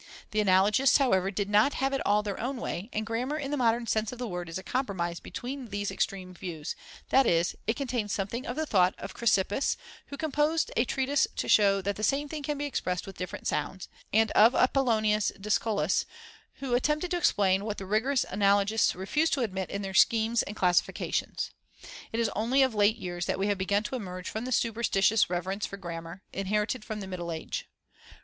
The 0.31 0.39
analogists, 0.43 0.97
however, 0.97 1.29
did 1.29 1.47
not 1.47 1.75
have 1.75 1.93
it 1.93 2.01
all 2.07 2.23
their 2.23 2.39
own 2.39 2.57
way, 2.57 2.89
and 2.91 3.05
grammar 3.05 3.37
in 3.37 3.51
the 3.51 3.55
modern 3.55 3.85
sense 3.85 4.11
of 4.11 4.17
the 4.17 4.27
word 4.27 4.49
is 4.49 4.57
a 4.57 4.63
compromise 4.63 5.19
between 5.19 5.67
these 5.67 5.91
extreme 5.91 6.33
views, 6.33 6.75
that 7.09 7.27
is, 7.27 7.55
it 7.67 7.75
contains 7.75 8.11
something 8.11 8.47
of 8.47 8.55
the 8.55 8.65
thought 8.65 8.95
of 8.97 9.13
Chrysippus, 9.13 9.77
who 10.07 10.17
composed 10.17 10.71
a 10.75 10.85
treatise 10.85 11.27
to 11.35 11.47
show 11.47 11.83
that 11.83 11.97
the 11.97 12.03
same 12.03 12.27
thing 12.27 12.41
can 12.41 12.57
be 12.57 12.65
expressed 12.65 13.05
with 13.05 13.15
different 13.19 13.45
sounds, 13.45 13.89
and 14.11 14.31
of 14.31 14.55
Apollonius 14.55 15.31
Discolus, 15.39 16.07
who 16.53 16.73
attempted 16.73 17.11
to 17.11 17.17
explain 17.17 17.63
what 17.63 17.77
the 17.77 17.85
rigorous 17.85 18.23
analogists 18.25 18.95
refused 18.95 19.33
to 19.33 19.41
admit 19.41 19.69
into 19.69 19.83
their 19.83 19.93
schemes 19.93 20.41
and 20.41 20.55
classifications. 20.55 21.51
It 22.11 22.19
is 22.19 22.29
only 22.35 22.63
of 22.63 22.73
late 22.73 22.97
years 22.97 23.27
that 23.27 23.37
we 23.37 23.45
have 23.49 23.57
begun 23.59 23.83
to 23.83 23.95
emerge 23.95 24.31
from 24.31 24.45
the 24.45 24.51
superstitious 24.51 25.29
reverence 25.29 25.67
for 25.67 25.77
grammar, 25.77 26.23
inherited 26.33 26.83
from 26.83 27.01
the 27.01 27.07
Middle 27.07 27.31
Age. 27.31 27.67